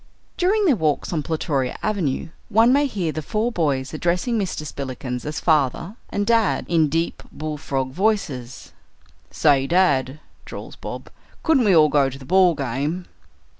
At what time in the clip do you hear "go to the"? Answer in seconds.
11.89-12.25